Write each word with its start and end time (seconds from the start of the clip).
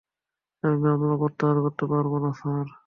আমি 0.63 0.77
মামলা 0.83 1.15
প্রত্যাহার 1.21 1.57
করতে 1.65 1.83
পারব 1.91 2.11
না, 2.23 2.29
স্যার। 2.39 2.67